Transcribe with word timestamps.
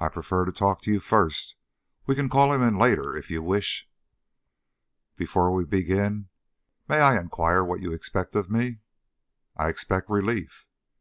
"I 0.00 0.08
prefer 0.08 0.44
to 0.46 0.50
talk 0.50 0.82
to 0.82 0.90
you, 0.90 0.98
first. 0.98 1.54
We 2.06 2.16
can 2.16 2.28
call 2.28 2.52
him 2.52 2.60
in 2.60 2.74
later 2.74 3.16
if 3.16 3.30
you 3.30 3.40
wish." 3.40 3.88
"Before 5.14 5.52
we 5.54 5.64
begin, 5.64 6.28
may 6.88 6.98
I 6.98 7.16
inquire 7.20 7.62
what 7.62 7.78
you 7.78 7.92
expect 7.92 8.34
of 8.34 8.50
me?" 8.50 8.80
"I 9.56 9.68
expect 9.68 10.10
relief." 10.10 10.66